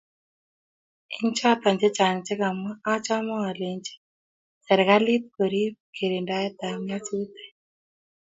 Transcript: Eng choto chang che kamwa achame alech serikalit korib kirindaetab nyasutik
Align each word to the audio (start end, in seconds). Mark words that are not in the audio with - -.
Eng 1.15 1.31
choto 1.37 1.87
chang 1.97 2.19
che 2.25 2.33
kamwa 2.41 2.71
achame 2.93 3.33
alech 3.49 3.85
serikalit 4.65 5.23
korib 5.35 5.73
kirindaetab 5.95 6.77
nyasutik 6.87 7.53